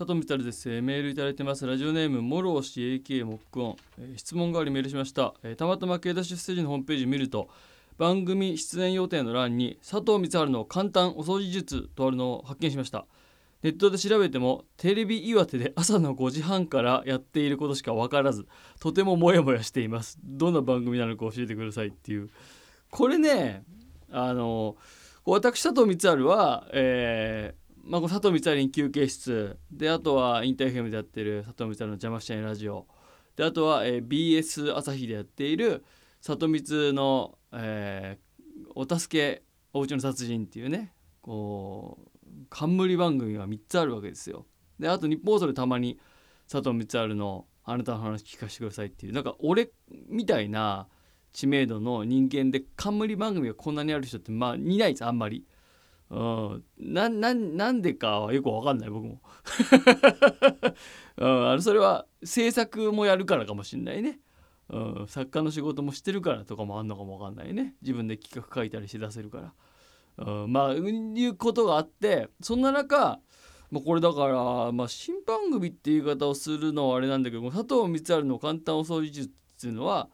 [0.00, 1.66] 佐藤光です、メールいただいてます。
[1.66, 3.76] ラジオネームモローシ AK モックオン、
[4.16, 7.50] 質問代わりメールしました、たまたま K ダッシュステージのホームページ見ると
[7.98, 13.04] 番組出演予定の欄に佐藤光晴の簡単お掃除術とあるのを発見しました。
[13.62, 18.46] ネットで調べてもテレビ岩手で朝の5時半からやっていることしか分からず
[18.80, 20.18] とてもモヤモヤしています。
[20.24, 22.30] どんな番組なのか教えてくださいっていう。
[22.90, 23.64] これね
[24.10, 24.76] あの
[25.26, 27.54] 私佐藤光晴は、え
[27.90, 32.86] まあ、この佐藤光晴に休憩室であとはインターフェムでやってる佐藤光晴の邪魔しちゃいラジオ
[33.34, 35.84] であとは、えー BS 朝日でやっている
[36.20, 38.30] 里光の、えー
[38.76, 44.46] お助けおうちの殺人」っていうねこう冠番組が3つあるわけですよ。
[44.78, 45.98] であと日本放送でたまに
[46.48, 49.72] 佐藤光晴の「あなたの話聞かせてください」っていうなんか俺
[50.08, 50.86] みたいな
[51.32, 55.44] 知名度の人間で冠番組がこんなにある人ってまあいないですあんまり。
[56.10, 59.20] うん、なななんでかはよくわかんない僕も、
[61.18, 64.18] うん、あのそれは制作もやるからかもしんないね、
[64.70, 67.76] うん、作家の仕事もしてるからとかもあんのかもわかんないね。
[67.80, 69.52] 自分で企画書いたりして出せるか
[70.18, 70.78] ら、うん、まあい
[71.26, 73.20] うことがあってそんな中
[73.70, 80.08] まあ、これだから、まあ、新番組っていう言い方をするのはあれなんだけども佐藤光晴の簡単お掃除術っていうのは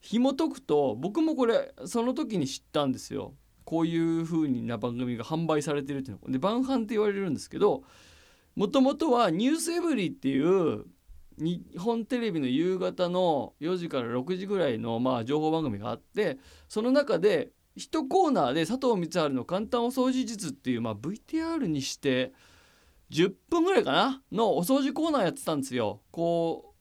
[0.00, 3.34] 紐解くと僕もこれその時に知ったんですよ。
[3.70, 7.84] こういう風な番組が販売されてるっていうので晩飯って言われるんですけど
[8.56, 10.86] もともとは「ニュースエブリ」っていう
[11.38, 22.32] 日本テレビの夕方の4時から6時ぐらいのまあ情報番組があってその中で一コーナーで佐藤光晴の簡単お掃除術っていうまあ VTR にして
[23.12, 26.00] 10分ぐらいかなのお掃除コーナーやってたんですよ。
[26.10, 26.74] こ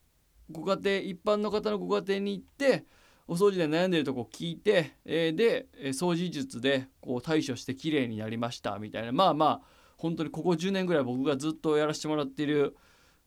[0.49, 2.85] うご家庭一般の方のご家庭に行って
[3.29, 9.11] お掃除で悩んでるとこ聞いて、えーで掃除術でこう対処して綺麗になりましたみたいな。
[9.11, 9.61] まあまあ
[9.97, 12.75] 本当にここ10年ぐらい僕がずっとやらせてもらっている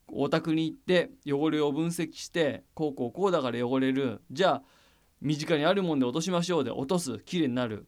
[0.09, 4.23] お宅に行って汚れを分析してこうこうこうだから汚れる。
[4.33, 4.63] じゃあ
[5.21, 7.87] 身近にあるもんで落としましょうで落とす綺麗になる。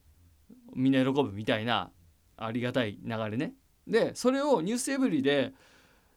[0.76, 1.90] みんな喜ぶみたいな
[2.36, 3.54] ありがたい流れね。
[3.88, 5.52] でそれを「ニュースエブリィで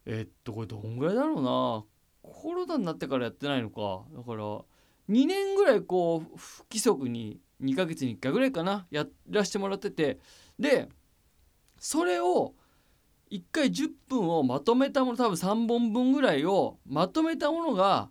[0.06, 1.86] えっとこれどんぐらいだろうな。
[2.22, 4.06] コロナになってからやってないのか。
[4.16, 4.62] だから
[5.09, 10.19] 2年ぐらいこう不規則に2ヶ月に1回ぐらいかなやらせてもらってて。
[10.59, 10.90] で
[11.79, 12.56] それを
[13.29, 18.09] 1回10分をまとめたもの多分3本分ぐらいをまとめたものが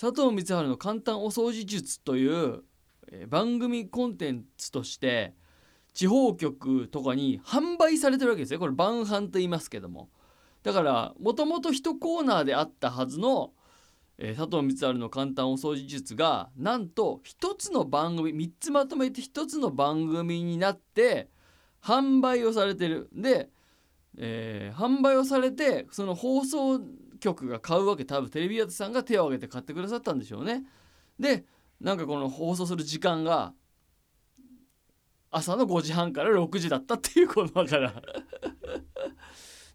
[0.00, 2.62] 佐藤光晴の簡単お掃除術という
[3.28, 5.34] 番組コンテンツとして
[5.94, 8.60] 地方局とかに販売されてるわけですよ。
[8.60, 10.10] これ晩飯と言いますけども。
[10.62, 13.52] だからもともと一コーナーであったはずの、
[14.18, 21.28] えー佐藤光晴の簡単お掃除術がなんと一つの番組3つまとめて一つの番組になって
[21.82, 23.08] 販売をされてる。
[23.12, 23.48] で、
[24.16, 26.80] えー販売をされてその放送
[27.20, 30.64] 局が買うわけ多分テレビ屋さんが手を挙げて買ってくださったんでしょうね。
[31.18, 31.44] で
[31.80, 33.54] なんかこの放送する時間が
[35.30, 38.02] 朝の5時半から6時だったっていうことだから。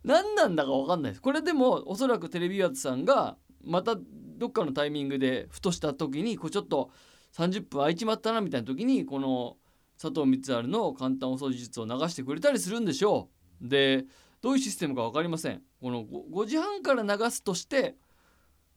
[0.04, 1.22] 何なんだか分かんないです。
[1.22, 3.96] これでもおそらくテレビアツさんがまた
[4.36, 6.92] どっかのタイミングでふとした時にこうちょっと
[7.34, 9.58] 30分空いちまったなみたいな時にこの
[10.00, 13.30] 佐藤光晴の簡単お掃除術を流してくれたりするんでしょ
[13.62, 13.68] う。
[13.68, 14.06] で
[14.42, 15.62] どういうシステムか分かりません。
[15.82, 17.96] この 5, 時半から流すとして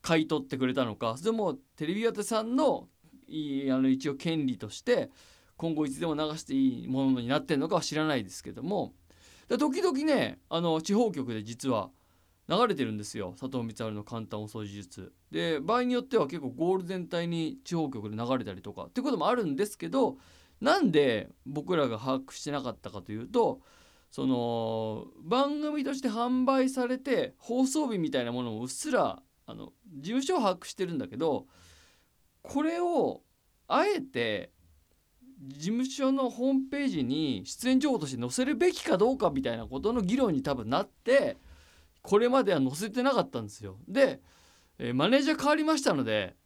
[0.01, 1.17] 買い取ってくれたのか。
[1.17, 2.89] それもテレビアツさんの
[3.27, 5.11] いあの一応権利として
[5.57, 8.95] 今後いつでも流していいものになってるのかは知らないですけども。
[9.49, 11.91] 時々ねあの地方局で実は
[12.49, 13.35] 流れてるんですよ。
[13.39, 15.13] 佐藤光晴の簡単お掃除術。
[15.31, 18.85] で場合によっては結構ゴールデン帯に地方局で流れたりとか。
[18.85, 20.19] ってこともあるんですけど
[20.61, 23.61] なんで僕らが把握してなかったかというと
[24.11, 31.47] その番組として販売されて放送日みたいなものをうっすらあの事務所は把握してるんだけど
[32.43, 33.23] これを
[33.69, 34.51] あえて
[35.43, 41.37] 事務所のホームページに出演情報として載せるべきかどうかみたいなことの議論に多分なって
[42.07, 43.79] これまでは載せてなかったんですよ。
[43.89, 44.21] で、
[44.79, 46.37] えーマネージャー変わりましたので、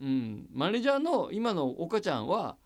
[0.00, 2.56] うん、マネージャーの今の岡ちゃんは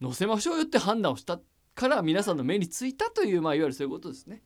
[0.00, 1.38] 載せましょうよって判断をした
[1.74, 4.42] から皆さんの目についたという、まあ、いわゆるそういうことですね。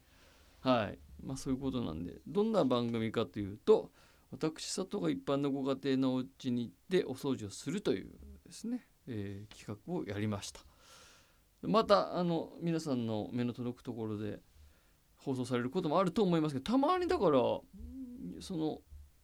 [0.60, 0.98] はい。
[1.22, 3.92] まあそういうことなんでどんな番組かというと
[4.32, 8.10] 私佐藤が一般のご家庭のお家に行ってお掃除をするという
[8.44, 10.60] ですね、えー企画をやりました。
[11.62, 14.40] またあの皆さんの目の届くところで
[15.26, 17.40] 放送されることもあると思いますけどたまにだから
[18.40, 18.78] その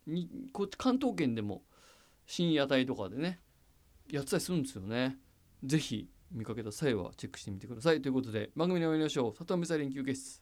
[0.05, 1.63] にこっち関東圏でも
[2.27, 3.39] 深夜帯とかでね
[4.11, 5.17] やってたりするんですよね。
[5.63, 8.03] ぜひ見かけた際はチェックしてみてください。
[8.03, 9.33] ということで番組に終わりましょう。
[9.33, 10.41] 佐藤美沙連休憩室